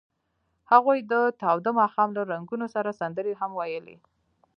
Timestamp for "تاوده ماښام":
1.41-2.09